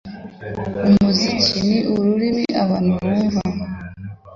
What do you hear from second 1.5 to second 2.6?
ni ururimi